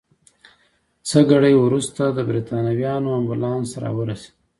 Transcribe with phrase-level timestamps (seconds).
[1.07, 4.33] څه ګړی وروسته د بریتانویانو امبولانس راورسېد.